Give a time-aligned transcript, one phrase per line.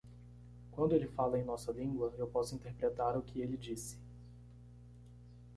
[0.71, 3.99] Quando ele fala em nossa língua, eu posso interpretar o que ele disse.